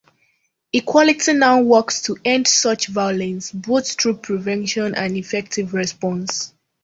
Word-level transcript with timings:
Equality 0.73 1.33
Now 1.33 1.61
works 1.61 2.01
to 2.01 2.17
end 2.25 2.47
such 2.47 2.87
violence 2.87 3.51
both 3.51 3.91
through 4.01 4.15
prevention 4.17 4.95
and 4.95 5.15
effective 5.15 5.75
response. 5.75 6.53